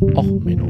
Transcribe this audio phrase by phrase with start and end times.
[0.00, 0.66] Och, Menno.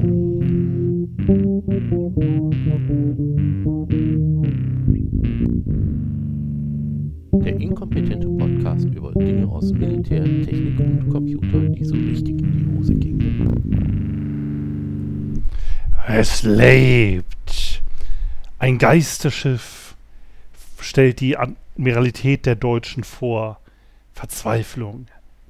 [7.45, 12.66] Der inkompetente Podcast über Dinge aus Militär, Technik und Computer, die so richtig in die
[12.77, 13.21] Hose gingen.
[16.08, 17.82] Es lebt.
[18.58, 19.94] Ein Geisterschiff
[20.80, 23.60] stellt die Admiralität der Deutschen vor.
[24.12, 25.06] Verzweiflung.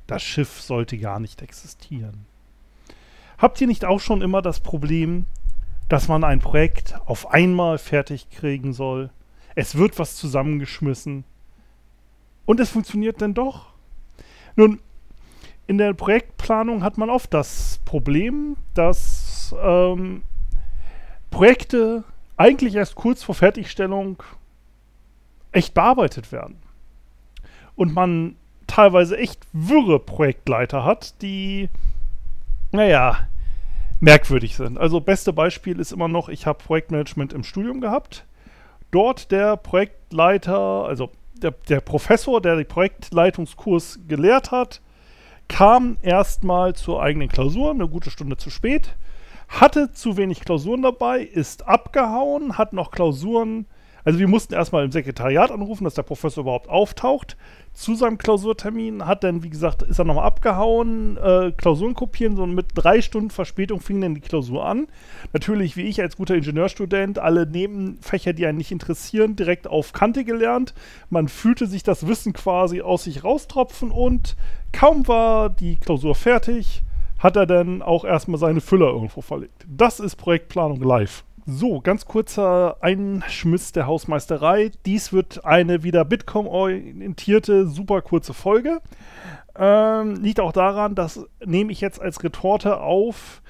[0.06, 2.29] Das Schiff sollte gar nicht existieren.
[3.40, 5.24] Habt ihr nicht auch schon immer das Problem,
[5.88, 9.08] dass man ein Projekt auf einmal fertig kriegen soll?
[9.54, 11.24] Es wird was zusammengeschmissen.
[12.44, 13.72] Und es funktioniert dann doch.
[14.56, 14.78] Nun,
[15.66, 20.22] in der Projektplanung hat man oft das Problem, dass ähm,
[21.30, 22.04] Projekte
[22.36, 24.22] eigentlich erst kurz vor Fertigstellung
[25.52, 26.56] echt bearbeitet werden.
[27.74, 31.70] Und man teilweise echt wirre Projektleiter hat, die,
[32.70, 33.28] naja,
[34.00, 34.78] merkwürdig sind.
[34.78, 38.24] Also beste Beispiel ist immer noch, ich habe Projektmanagement im Studium gehabt.
[38.90, 41.10] Dort der Projektleiter, also
[41.42, 44.80] der, der Professor, der den Projektleitungskurs gelehrt hat,
[45.48, 48.96] kam erstmal zur eigenen Klausur, eine gute Stunde zu spät,
[49.48, 53.66] hatte zu wenig Klausuren dabei, ist abgehauen, hat noch Klausuren
[54.04, 57.36] also wir mussten erstmal im Sekretariat anrufen, dass der Professor überhaupt auftaucht.
[57.72, 62.46] Zu seinem Klausurtermin hat dann, wie gesagt, ist er nochmal abgehauen, äh, Klausuren kopieren, so
[62.46, 64.88] mit drei Stunden Verspätung fing dann die Klausur an.
[65.32, 70.24] Natürlich, wie ich als guter Ingenieurstudent, alle Nebenfächer, die einen nicht interessieren, direkt auf Kante
[70.24, 70.74] gelernt.
[71.10, 74.36] Man fühlte sich das Wissen quasi aus sich raustropfen und
[74.72, 76.82] kaum war die Klausur fertig,
[77.18, 79.66] hat er dann auch erstmal seine Füller irgendwo verlegt.
[79.68, 81.24] Das ist Projektplanung live.
[81.46, 84.70] So, ganz kurzer Einschmiss der Hausmeisterei.
[84.84, 88.80] Dies wird eine wieder Bitkom-orientierte, super kurze Folge.
[89.56, 93.42] Ähm, liegt auch daran, dass nehme ich jetzt als Retorte auf,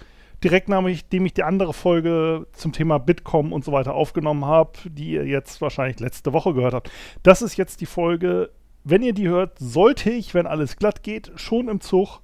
[0.44, 5.12] direkt nachdem ich die andere Folge zum Thema Bitkom und so weiter aufgenommen habe, die
[5.12, 6.90] ihr jetzt wahrscheinlich letzte Woche gehört habt.
[7.22, 8.50] Das ist jetzt die Folge.
[8.84, 12.20] Wenn ihr die hört, sollte ich, wenn alles glatt geht, schon im Zug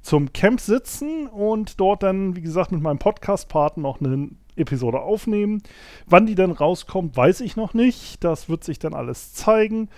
[0.00, 5.62] zum Camp sitzen und dort dann, wie gesagt, mit meinem Podcast-Partner noch einen Episode aufnehmen.
[6.06, 8.22] Wann die dann rauskommt, weiß ich noch nicht.
[8.24, 9.88] Das wird sich dann alles zeigen.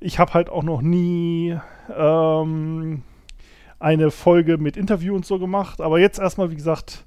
[0.00, 1.58] Ich habe halt auch noch nie
[1.96, 3.02] ähm,
[3.78, 5.80] eine Folge mit Interview und so gemacht.
[5.80, 7.06] Aber jetzt erstmal, wie gesagt,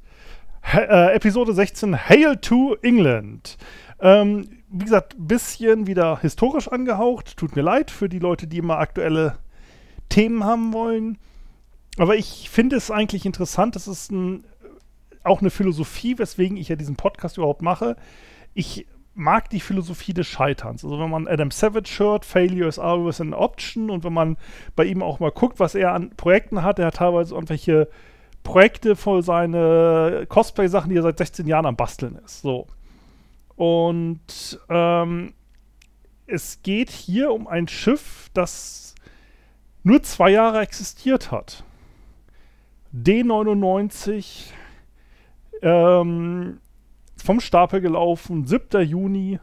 [0.73, 3.57] äh, Episode 16, Hail to England.
[3.99, 7.37] Ähm, wie gesagt, ein bisschen wieder historisch angehaucht.
[7.37, 9.37] Tut mir leid für die Leute, die immer aktuelle
[10.09, 11.17] Themen haben wollen.
[11.97, 13.75] Aber ich finde es eigentlich interessant.
[13.75, 14.45] Das ist ein
[15.23, 17.95] auch eine Philosophie, weswegen ich ja diesen Podcast überhaupt mache.
[18.53, 20.83] Ich mag die Philosophie des Scheiterns.
[20.83, 24.37] Also wenn man Adam Savage hört, Failure is always an option und wenn man
[24.75, 27.89] bei ihm auch mal guckt, was er an Projekten hat, er hat teilweise irgendwelche
[28.43, 32.41] Projekte voll seine Cosplay-Sachen, die er seit 16 Jahren am Basteln ist.
[32.41, 32.67] So.
[33.55, 35.33] Und ähm,
[36.25, 38.95] es geht hier um ein Schiff, das
[39.83, 41.63] nur zwei Jahre existiert hat.
[42.95, 44.51] D99
[45.61, 46.59] ähm,
[47.23, 48.81] vom Stapel gelaufen, 7.
[48.81, 49.39] Juni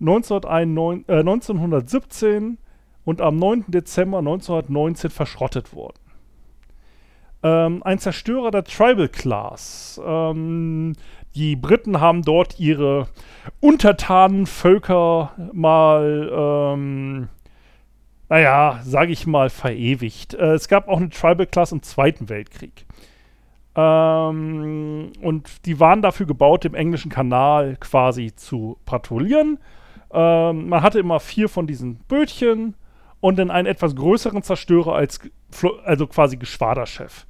[0.00, 2.58] 1991, äh, 1917
[3.04, 3.64] und am 9.
[3.68, 5.98] Dezember 1919 verschrottet worden.
[7.42, 10.00] Ähm, ein Zerstörer der Tribal Class.
[10.04, 10.94] Ähm,
[11.34, 13.06] die Briten haben dort ihre
[13.60, 17.28] untertanen Völker mal, ähm,
[18.28, 20.34] naja, sage ich mal, verewigt.
[20.34, 22.87] Äh, es gab auch eine Tribal Class im Zweiten Weltkrieg.
[23.78, 29.60] Ähm, und die waren dafür gebaut, im englischen Kanal quasi zu patrouillieren.
[30.12, 32.74] Ähm, man hatte immer vier von diesen Bötchen
[33.20, 35.20] und dann einen etwas größeren Zerstörer als
[35.84, 37.24] also quasi Geschwaderchef.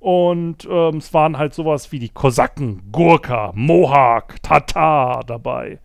[0.00, 5.78] Und ähm, es waren halt sowas wie die Kosaken, Gurka, Mohawk, Tatar dabei.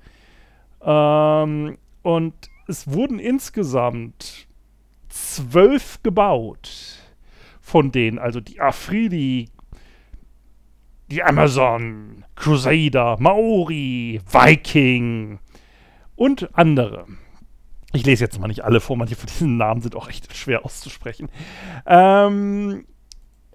[0.81, 2.33] Ähm, und
[2.67, 4.47] es wurden insgesamt
[5.09, 6.99] zwölf gebaut
[7.61, 9.49] von denen, also die Afridi,
[11.13, 15.37] die Amazon, Crusader, Maori, Viking
[16.15, 17.05] und andere.
[17.93, 20.65] Ich lese jetzt mal nicht alle vor, manche von diesen Namen sind auch echt schwer
[20.65, 21.29] auszusprechen.
[21.85, 22.87] Ähm,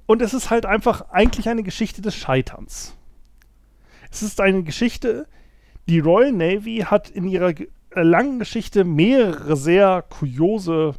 [0.06, 2.96] und es ist halt einfach eigentlich eine Geschichte des Scheiterns.
[4.08, 5.26] Es ist eine Geschichte,
[5.88, 7.54] die Royal Navy hat in ihrer
[7.92, 10.94] langen Geschichte mehrere sehr kuriose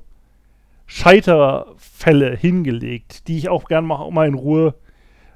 [0.88, 4.75] Scheiterfälle hingelegt, die ich auch gerne mal, mal in Ruhe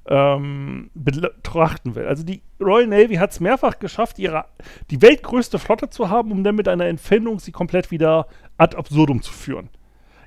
[0.08, 2.06] ähm, betrachten will.
[2.06, 4.46] Also die Royal Navy hat es mehrfach geschafft, ihre,
[4.92, 8.28] die weltgrößte Flotte zu haben, um dann mit einer Entfernung sie komplett wieder
[8.58, 9.70] ad absurdum zu führen.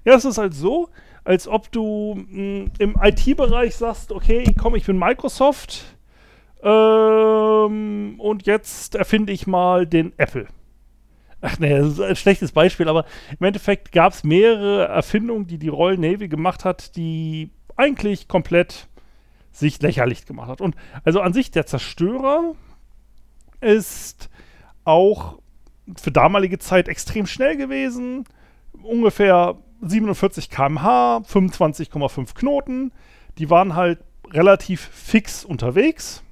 [0.04, 0.88] Ja, es ist halt so,
[1.24, 5.96] als ob du mh, im IT-Bereich sagst, okay, komm, ich bin Microsoft
[6.62, 10.46] ähm, und jetzt erfinde ich mal den Apple.
[11.42, 13.04] Ach nee, das ist ein schlechtes Beispiel, aber
[13.38, 18.88] im Endeffekt gab es mehrere Erfindungen, die die Royal Navy gemacht hat, die eigentlich komplett
[19.58, 20.60] sich lächerlich gemacht hat.
[20.60, 22.54] Und also an sich der Zerstörer
[23.60, 24.28] ist
[24.84, 25.38] auch
[25.96, 28.24] für damalige Zeit extrem schnell gewesen.
[28.82, 32.92] Ungefähr 47 km/h, 25,5 Knoten.
[33.38, 34.00] Die waren halt
[34.30, 36.22] relativ fix unterwegs.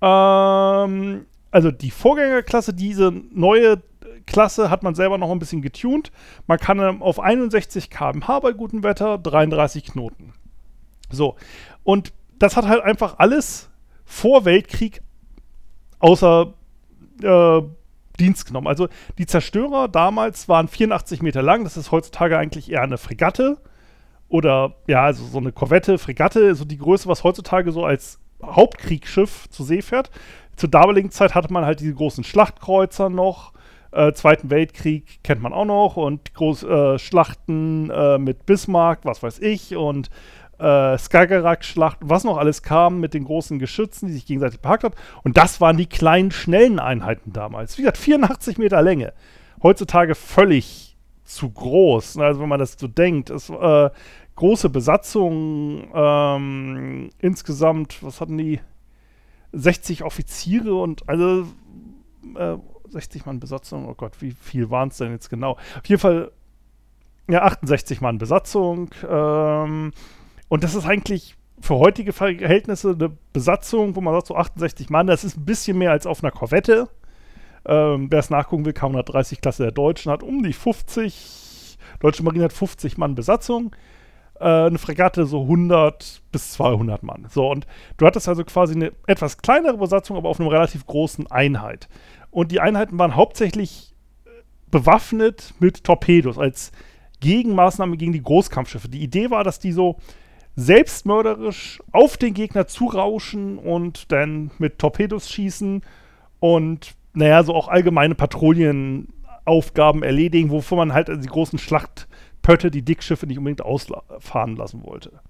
[0.00, 3.82] Ähm, also die Vorgängerklasse, diese neue
[4.26, 6.12] Klasse hat man selber noch ein bisschen getuned.
[6.46, 10.32] Man kann auf 61 km/h bei gutem Wetter 33 Knoten.
[11.10, 11.36] So.
[11.84, 13.70] Und das hat halt einfach alles
[14.04, 15.02] vor Weltkrieg
[15.98, 16.52] außer
[17.22, 17.62] äh,
[18.18, 18.66] Dienst genommen.
[18.66, 18.88] Also
[19.18, 21.64] die Zerstörer damals waren 84 Meter lang.
[21.64, 23.58] Das ist heutzutage eigentlich eher eine Fregatte.
[24.28, 29.48] Oder ja, also so eine Korvette, Fregatte, so die Größe, was heutzutage so als Hauptkriegsschiff
[29.50, 30.10] zur See fährt.
[30.56, 33.52] Zur damaligen Zeit hatte man halt diese großen Schlachtkreuzer noch.
[33.92, 39.22] Äh, Zweiten Weltkrieg kennt man auch noch und groß, äh, Schlachten äh, mit Bismarck, was
[39.22, 40.10] weiß ich, und
[40.58, 44.94] äh, Skagerrak-Schlacht, was noch alles kam mit den großen Geschützen, die sich gegenseitig behagt haben.
[45.22, 47.76] Und das waren die kleinen, schnellen Einheiten damals.
[47.78, 49.12] Wie gesagt, 84 Meter Länge.
[49.62, 52.18] Heutzutage völlig zu groß.
[52.18, 53.90] Also wenn man das so denkt, es, äh,
[54.36, 58.60] große Besatzung, ähm, insgesamt, was hatten die?
[59.52, 61.46] 60 Offiziere und also
[62.36, 62.56] äh,
[62.88, 65.52] 60 Mann Besatzung, oh Gott, wie viel waren es denn jetzt genau?
[65.52, 66.32] Auf jeden Fall,
[67.28, 68.90] ja, 68 Mann Besatzung.
[69.08, 69.92] Ähm,
[70.54, 75.08] und das ist eigentlich für heutige Verhältnisse eine Besatzung, wo man sagt, so 68 Mann,
[75.08, 76.88] das ist ein bisschen mehr als auf einer Korvette.
[77.64, 82.44] Ähm, Wer es nachgucken will, K130 Klasse der Deutschen hat um die 50, Deutsche Marine
[82.44, 83.74] hat 50 Mann Besatzung.
[84.38, 87.26] Äh, eine Fregatte so 100 bis 200 Mann.
[87.30, 87.66] So, und
[87.96, 91.88] du hattest also quasi eine etwas kleinere Besatzung, aber auf einer relativ großen Einheit.
[92.30, 93.92] Und die Einheiten waren hauptsächlich
[94.24, 94.28] äh,
[94.70, 96.70] bewaffnet mit Torpedos als
[97.18, 98.88] Gegenmaßnahme gegen die Großkampfschiffe.
[98.88, 99.96] Die Idee war, dass die so
[100.56, 105.82] selbstmörderisch auf den Gegner zurauschen und dann mit Torpedos schießen
[106.40, 113.26] und, naja, so auch allgemeine Patrouillenaufgaben erledigen, wovon man halt die großen Schlachtpötte, die Dickschiffe
[113.26, 115.20] nicht unbedingt ausfahren lassen wollte.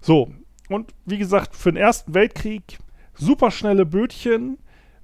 [0.00, 0.32] So,
[0.68, 2.78] und wie gesagt, für den Ersten Weltkrieg
[3.14, 4.58] superschnelle Bötchen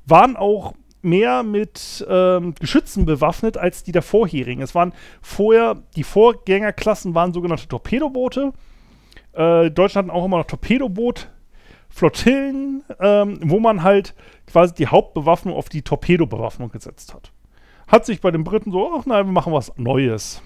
[0.07, 4.63] waren auch mehr mit ähm, Geschützen bewaffnet als die der vorherigen.
[4.63, 8.53] Es waren vorher, die Vorgängerklassen waren sogenannte Torpedoboote
[9.37, 11.29] äh, Deutschland hatten auch immer noch Torpedoboot.
[11.89, 14.15] Flottillen, ähm, wo man halt
[14.47, 17.33] quasi die Hauptbewaffnung auf die Torpedobewaffnung gesetzt hat.
[17.87, 20.43] Hat sich bei den Briten so, ach nein, wir machen was Neues.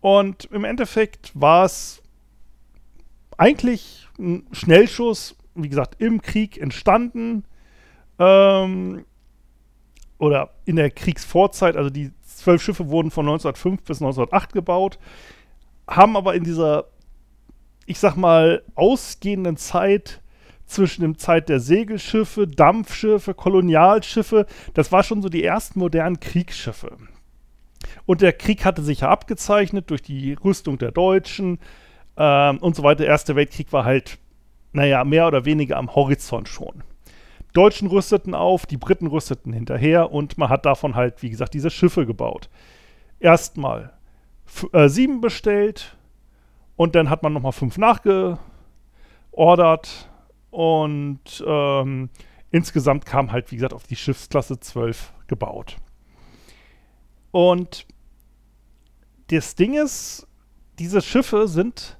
[0.00, 2.02] Und im Endeffekt war es
[3.38, 7.44] eigentlich ein Schnellschuss, wie gesagt, im Krieg entstanden.
[8.18, 9.04] Ähm,
[10.18, 14.98] oder in der Kriegsvorzeit, also die zwölf Schiffe wurden von 1905 bis 1908 gebaut,
[15.88, 16.86] haben aber in dieser
[17.90, 20.20] ich sag mal, ausgehenden Zeit
[20.64, 26.96] zwischen dem Zeit der Segelschiffe, Dampfschiffe, Kolonialschiffe, das war schon so die ersten modernen Kriegsschiffe.
[28.06, 31.58] Und der Krieg hatte sich ja abgezeichnet durch die Rüstung der Deutschen
[32.16, 32.98] ähm, und so weiter.
[32.98, 34.18] Der Erste Weltkrieg war halt,
[34.72, 36.84] naja, mehr oder weniger am Horizont schon.
[37.54, 41.70] Deutschen rüsteten auf, die Briten rüsteten hinterher und man hat davon halt, wie gesagt, diese
[41.70, 42.50] Schiffe gebaut.
[43.18, 43.94] Erstmal
[44.72, 45.96] äh, sieben bestellt,
[46.80, 48.40] und dann hat man nochmal fünf nachgeordert
[50.50, 52.08] und ähm,
[52.50, 55.76] insgesamt kam halt, wie gesagt, auf die Schiffsklasse 12 gebaut.
[57.32, 57.86] Und
[59.26, 60.26] das Ding ist,
[60.78, 61.98] diese Schiffe sind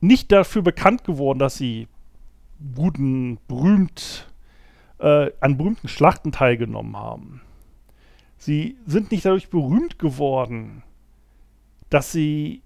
[0.00, 1.86] nicht dafür bekannt geworden, dass sie
[2.74, 4.28] guten, berühmt,
[4.98, 7.40] äh, an berühmten Schlachten teilgenommen haben.
[8.36, 10.82] Sie sind nicht dadurch berühmt geworden,
[11.88, 12.62] dass sie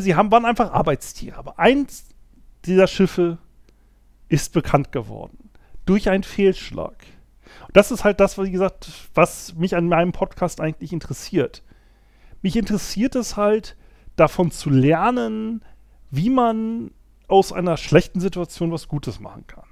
[0.00, 1.36] sie haben, waren einfach Arbeitstiere.
[1.36, 2.08] Aber eins
[2.64, 3.38] dieser Schiffe
[4.28, 5.50] ist bekannt geworden.
[5.84, 6.94] Durch einen Fehlschlag.
[7.66, 11.62] Und das ist halt das, wie gesagt, was mich an meinem Podcast eigentlich interessiert.
[12.40, 13.76] Mich interessiert es halt,
[14.16, 15.64] davon zu lernen,
[16.10, 16.90] wie man
[17.28, 19.64] aus einer schlechten Situation was Gutes machen kann.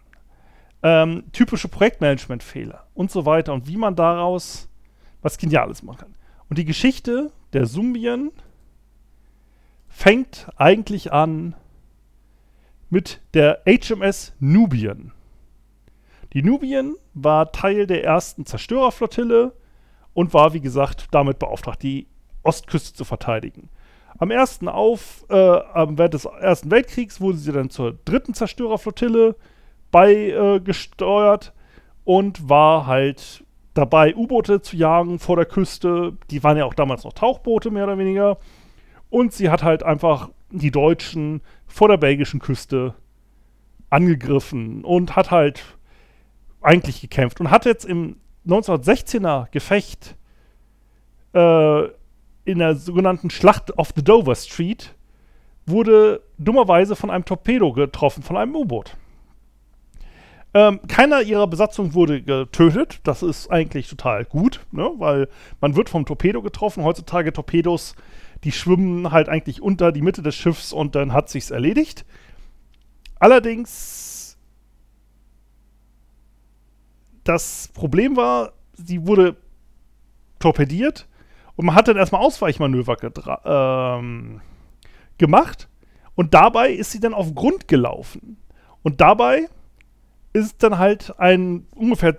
[0.83, 4.69] Ähm, typische Projektmanagement-Fehler und so weiter und wie man daraus
[5.21, 6.15] was Geniales machen kann.
[6.49, 8.31] Und die Geschichte der Sumbien
[9.91, 11.55] fängt eigentlich an
[12.89, 15.13] mit der HMS Nubian.
[16.33, 19.53] Die Nubian war Teil der ersten Zerstörerflottille
[20.15, 22.07] und war, wie gesagt, damit beauftragt, die
[22.43, 23.69] Ostküste zu verteidigen.
[24.19, 29.35] Am ersten auf, äh, während des Ersten Weltkriegs wurde sie dann zur dritten Zerstörerflottille
[29.91, 33.45] beigesteuert äh, und war halt
[33.75, 36.17] dabei, U-Boote zu jagen vor der Küste.
[36.31, 38.39] Die waren ja auch damals noch Tauchboote, mehr oder weniger.
[39.11, 42.95] Und sie hat halt einfach die Deutschen vor der belgischen Küste
[43.91, 45.77] angegriffen und hat halt
[46.61, 50.17] eigentlich gekämpft und hat jetzt im 1916er Gefecht
[51.35, 51.85] äh,
[52.45, 54.95] in der sogenannten Schlacht auf the Dover Street
[55.67, 58.97] wurde dummerweise von einem Torpedo getroffen, von einem U-Boot.
[60.53, 63.01] Ähm, keiner ihrer Besatzung wurde getötet.
[63.05, 64.91] Das ist eigentlich total gut, ne?
[64.99, 65.29] weil
[65.61, 66.83] man wird vom Torpedo getroffen.
[66.83, 67.95] Heutzutage Torpedos,
[68.45, 72.05] die schwimmen halt eigentlich unter die Mitte des Schiffs und dann hat sich's erledigt.
[73.19, 74.39] Allerdings,
[77.25, 79.37] das Problem war, sie wurde
[80.39, 81.07] torpediert
[81.57, 82.97] und man hat dann erstmal Ausweichmanöver
[83.45, 84.41] ähm,
[85.19, 85.69] gemacht
[86.15, 88.39] und dabei ist sie dann auf Grund gelaufen.
[88.83, 89.49] Und dabei
[90.33, 92.17] ist dann halt ein ungefähr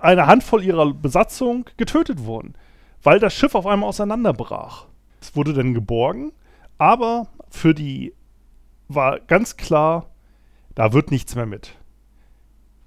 [0.00, 2.54] eine Handvoll ihrer Besatzung getötet worden,
[3.02, 4.86] weil das Schiff auf einmal auseinanderbrach.
[5.24, 6.32] Es wurde dann geborgen,
[6.76, 8.12] aber für die
[8.88, 10.10] war ganz klar,
[10.74, 11.78] da wird nichts mehr mit.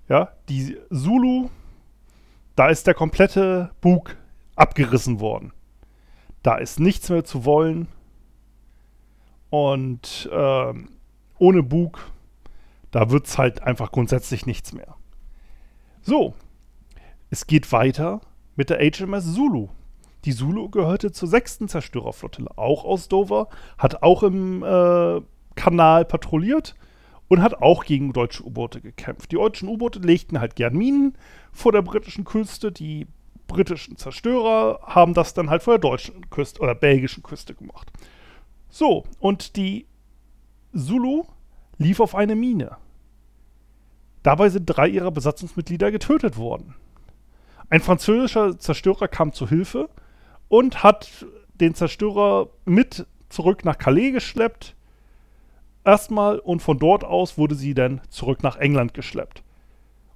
[0.07, 1.49] Ja, die Zulu,
[2.55, 4.15] da ist der komplette Bug
[4.55, 5.51] abgerissen worden.
[6.43, 7.87] Da ist nichts mehr zu wollen.
[9.49, 10.73] Und äh,
[11.39, 12.11] ohne Bug,
[12.91, 14.95] da wird es halt einfach grundsätzlich nichts mehr.
[16.03, 16.35] So,
[17.31, 18.21] es geht weiter
[18.55, 19.69] mit der HMS Zulu.
[20.25, 23.47] Die Zulu gehörte zur sechsten Zerstörerflottille, auch aus Dover,
[23.77, 25.21] hat auch im äh,
[25.55, 26.75] Kanal patrouilliert
[27.27, 29.31] und hat auch gegen deutsche U-Boote gekämpft.
[29.31, 31.17] Die deutschen U-Boote legten halt gern Minen
[31.51, 32.71] vor der britischen Küste.
[32.71, 33.07] Die
[33.47, 37.91] britischen Zerstörer haben das dann halt vor der deutschen Küste oder belgischen Küste gemacht.
[38.69, 39.87] So, und die
[40.73, 41.23] Zulu
[41.77, 42.77] lief auf eine Mine.
[44.23, 46.75] Dabei sind drei ihrer Besatzungsmitglieder getötet worden.
[47.69, 49.89] Ein französischer Zerstörer kam zu Hilfe
[50.49, 51.25] und hat
[51.55, 54.75] den Zerstörer mit zurück nach Calais geschleppt.
[55.83, 59.43] Erstmal und von dort aus wurde sie dann zurück nach England geschleppt.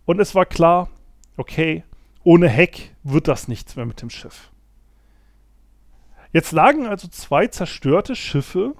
[0.06, 0.90] Und es war klar,
[1.38, 1.84] okay,
[2.24, 4.52] ohne Heck wird das nichts mehr mit dem Schiff.
[6.34, 8.76] Jetzt lagen also zwei zerstörte Schiffe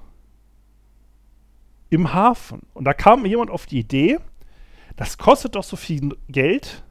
[1.90, 2.62] im Hafen.
[2.74, 4.20] Und da kam jemand auf die Idee,
[4.96, 6.84] das kostet doch so viel Geld,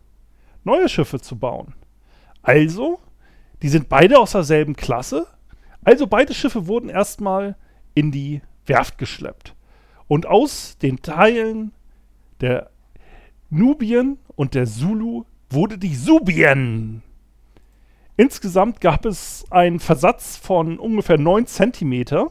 [0.65, 1.75] neue Schiffe zu bauen.
[2.43, 3.01] Also,
[3.63, 5.27] die sind beide aus derselben Klasse.
[5.85, 7.57] Also beide Schiffe wurden erstmal
[7.95, 9.55] in die Werft geschleppt.
[10.09, 11.73] Und aus den Teilen
[12.41, 12.71] der
[13.51, 17.03] Nubien und der Zulu wurde die Subien.
[18.17, 22.29] Insgesamt gab es einen Versatz von ungefähr 9 cm.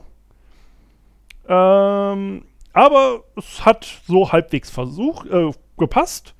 [1.48, 6.36] Ähm, aber es hat so halbwegs versucht, äh, gepasst.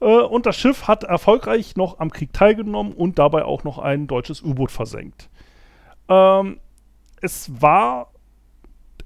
[0.00, 4.06] Äh, und das Schiff hat erfolgreich noch am Krieg teilgenommen und dabei auch noch ein
[4.06, 5.28] deutsches U-Boot versenkt.
[6.08, 6.60] Ähm,
[7.20, 8.12] es war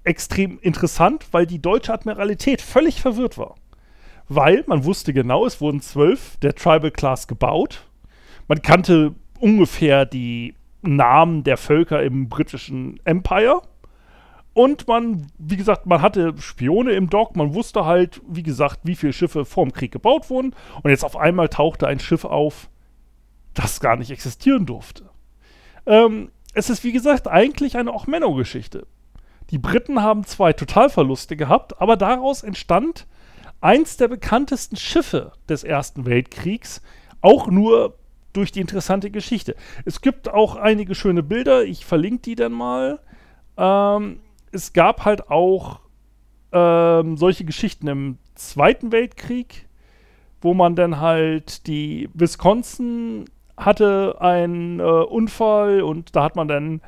[0.04, 3.54] extrem interessant, weil die deutsche Admiralität völlig verwirrt war
[4.30, 7.84] weil man wusste genau, es wurden zwölf der Tribal Class gebaut.
[8.46, 13.60] Man kannte ungefähr die Namen der Völker im britischen Empire.
[14.60, 18.94] Und man, wie gesagt, man hatte Spione im Dock, man wusste halt, wie gesagt, wie
[18.94, 20.54] viele Schiffe vor dem Krieg gebaut wurden.
[20.82, 22.68] Und jetzt auf einmal tauchte ein Schiff auf,
[23.54, 25.08] das gar nicht existieren durfte.
[25.86, 28.86] Ähm, es ist, wie gesagt, eigentlich eine Ochmenno-Geschichte.
[29.48, 33.06] Die Briten haben zwei Totalverluste gehabt, aber daraus entstand
[33.62, 36.82] eins der bekanntesten Schiffe des Ersten Weltkriegs,
[37.22, 37.96] auch nur
[38.34, 39.56] durch die interessante Geschichte.
[39.86, 43.00] Es gibt auch einige schöne Bilder, ich verlinke die dann mal.
[43.56, 44.20] Ähm,
[44.52, 45.80] es gab halt auch
[46.52, 49.68] ähm, solche Geschichten im Zweiten Weltkrieg,
[50.40, 53.26] wo man dann halt die Wisconsin
[53.56, 56.80] hatte einen äh, Unfall und da hat man dann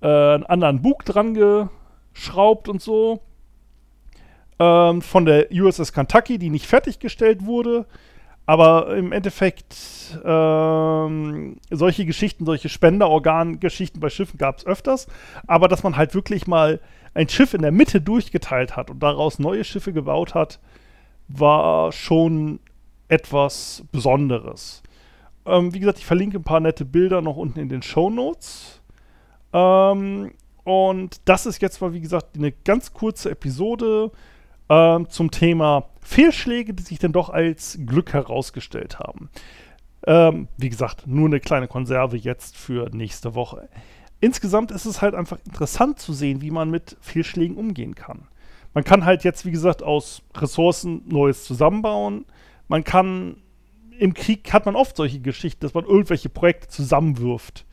[0.00, 3.20] äh, einen anderen Bug dran geschraubt und so
[4.58, 7.86] ähm, von der USS Kentucky, die nicht fertiggestellt wurde.
[8.52, 9.74] Aber im Endeffekt,
[10.22, 15.06] ähm, solche Geschichten, solche Spenderorgan-Geschichten bei Schiffen gab es öfters.
[15.46, 16.78] Aber dass man halt wirklich mal
[17.14, 20.60] ein Schiff in der Mitte durchgeteilt hat und daraus neue Schiffe gebaut hat,
[21.28, 22.60] war schon
[23.08, 24.82] etwas Besonderes.
[25.46, 28.82] Ähm, wie gesagt, ich verlinke ein paar nette Bilder noch unten in den Show Notes.
[29.54, 30.32] Ähm,
[30.64, 34.12] und das ist jetzt mal, wie gesagt, eine ganz kurze Episode
[34.72, 39.28] ähm, zum Thema Fehlschläge, die sich dann doch als Glück herausgestellt haben.
[40.06, 43.68] Ähm, wie gesagt, nur eine kleine Konserve jetzt für nächste Woche.
[44.20, 48.28] insgesamt ist es halt einfach interessant zu sehen, wie man mit Fehlschlägen umgehen kann.
[48.72, 52.24] Man kann halt jetzt, wie gesagt, aus Ressourcen Neues zusammenbauen.
[52.68, 53.36] Man kann,
[53.98, 57.66] im Krieg hat man oft solche Geschichten, dass man irgendwelche Projekte zusammenwirft.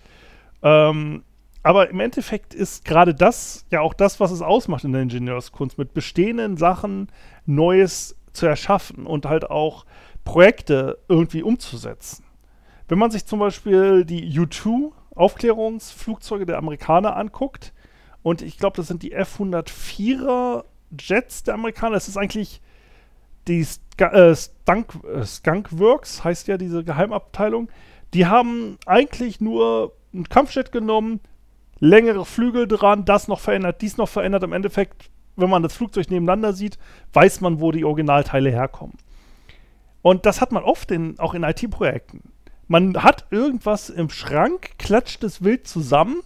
[0.62, 1.24] Ähm,
[1.63, 5.78] aber im Endeffekt ist gerade das ja auch das, was es ausmacht in der Ingenieurskunst,
[5.78, 7.08] mit bestehenden Sachen
[7.46, 9.86] Neues zu erschaffen und halt auch
[10.24, 12.24] Projekte irgendwie umzusetzen.
[12.88, 17.74] Wenn man sich zum Beispiel die U-2 Aufklärungsflugzeuge der Amerikaner anguckt,
[18.22, 20.66] und ich glaube, das sind die F-104er
[20.98, 22.62] Jets der Amerikaner, das ist eigentlich
[23.48, 27.70] die Sk äh, Skunk, äh, Skunkworks, heißt ja diese Geheimabteilung,
[28.13, 31.20] die haben eigentlich nur ein Kampfjet genommen,
[31.79, 34.43] längere Flügel dran, das noch verändert, dies noch verändert.
[34.43, 36.77] Im Endeffekt, wenn man das Flugzeug nebeneinander sieht,
[37.13, 38.98] weiß man, wo die Originalteile herkommen.
[40.01, 42.31] Und das hat man oft in, auch in IT-Projekten.
[42.67, 46.21] Man hat irgendwas im Schrank, klatscht es wild zusammen,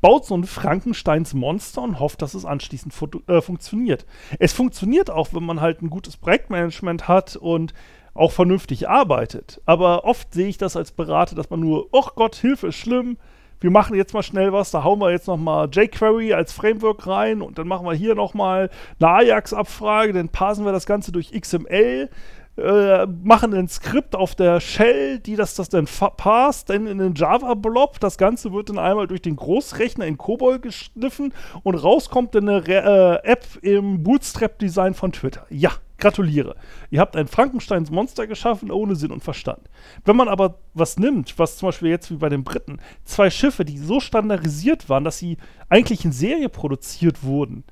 [0.00, 2.94] baut so ein Frankensteins Monster und hofft, dass es anschließend
[3.26, 4.06] äh, funktioniert.
[4.38, 7.74] Es funktioniert auch, wenn man halt ein gutes Projektmanagement hat und
[8.14, 9.60] auch vernünftig arbeitet.
[9.66, 13.18] Aber oft sehe ich das als Berater, dass man nur, oh Gott, Hilfe ist schlimm,
[13.60, 17.42] wir machen jetzt mal schnell was, da hauen wir jetzt nochmal jQuery als Framework rein
[17.42, 18.70] und dann machen wir hier nochmal
[19.00, 22.10] eine Ajax-Abfrage, dann parsen wir das Ganze durch XML,
[22.56, 27.14] äh, machen ein Skript auf der Shell, die das, das dann passt, dann in den
[27.14, 27.98] Java-Blob.
[27.98, 32.66] Das Ganze wird dann einmal durch den Großrechner in COBOL geschliffen und rauskommt dann eine
[32.66, 35.46] Re äh, App im Bootstrap-Design von Twitter.
[35.50, 36.56] Ja, Gratuliere.
[36.90, 39.70] Ihr habt ein Frankensteins Monster geschaffen ohne Sinn und Verstand.
[40.04, 43.64] Wenn man aber was nimmt, was zum Beispiel jetzt wie bei den Briten, zwei Schiffe,
[43.64, 47.64] die so standardisiert waren, dass sie eigentlich in Serie produziert wurden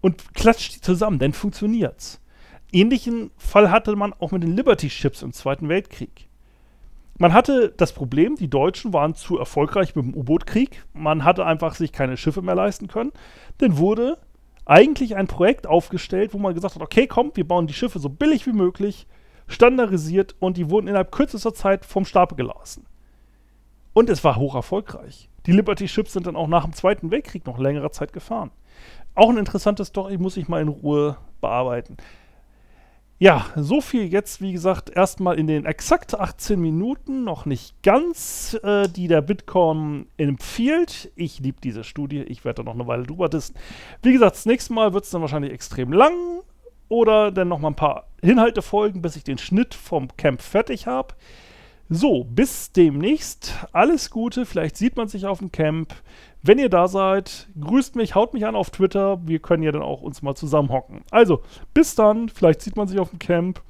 [0.00, 2.20] und klatscht die zusammen, dann funktioniert's.
[2.72, 6.28] Ähnlichen Fall hatte man auch mit den Liberty Ships im Zweiten Weltkrieg.
[7.18, 10.84] Man hatte das Problem, die Deutschen waren zu erfolgreich mit dem U-Boot-Krieg.
[10.92, 13.12] Man hatte einfach sich keine Schiffe mehr leisten können.
[13.58, 14.18] Dann wurde
[14.66, 18.08] eigentlich ein Projekt aufgestellt, wo man gesagt hat, okay, komm, wir bauen die Schiffe so
[18.08, 19.06] billig wie möglich,
[19.46, 22.84] standardisiert und die wurden innerhalb kürzester Zeit vom Stapel gelassen.
[23.94, 25.30] Und es war hoch erfolgreich.
[25.46, 28.50] Die Liberty Ships sind dann auch nach dem Zweiten Weltkrieg noch längere Zeit gefahren.
[29.14, 31.96] Auch ein interessantes Story, muss ich mal in Ruhe bearbeiten.
[33.18, 38.58] Ja, so viel jetzt, wie gesagt, erstmal in den exakt 18 Minuten, noch nicht ganz,
[38.62, 41.10] äh, die der Bitcoin empfiehlt.
[41.16, 43.58] Ich liebe diese Studie, ich werde da noch eine Weile drüber testen.
[44.02, 46.12] Wie gesagt, das nächste Mal wird es dann wahrscheinlich extrem lang
[46.90, 50.86] oder dann noch mal ein paar Inhalte folgen, bis ich den Schnitt vom Camp fertig
[50.86, 51.14] habe.
[51.88, 53.54] So, bis demnächst.
[53.72, 55.94] Alles Gute, vielleicht sieht man sich auf dem Camp.
[56.42, 59.20] Wenn ihr da seid, grüßt mich, haut mich an auf Twitter.
[59.24, 61.02] Wir können ja dann auch uns mal zusammenhocken.
[61.12, 61.42] Also,
[61.74, 62.28] bis dann.
[62.28, 63.62] Vielleicht sieht man sich auf dem Camp.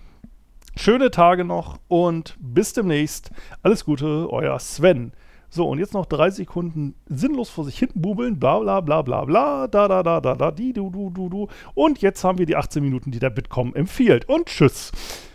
[0.76, 3.30] Schöne Tage noch und bis demnächst.
[3.62, 5.12] Alles Gute, euer Sven.
[5.50, 9.24] So, und jetzt noch drei Sekunden sinnlos vor sich hinten bubeln, bla bla bla bla
[9.24, 11.48] bla, da da da da da, die, du, du, du, du.
[11.74, 14.28] Und jetzt haben wir die 18 Minuten, die der Bitkom empfiehlt.
[14.28, 14.92] Und tschüss.